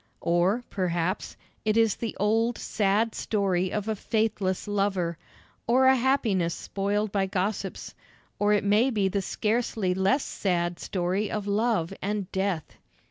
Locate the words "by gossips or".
7.11-8.51